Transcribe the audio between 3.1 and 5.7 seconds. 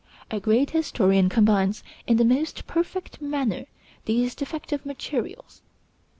manner these defective materials.